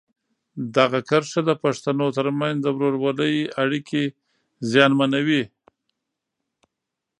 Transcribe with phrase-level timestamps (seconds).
[0.77, 4.03] دغه کرښه د پښتنو ترمنځ د ورورولۍ اړیکې
[4.71, 5.43] زیانمنوي.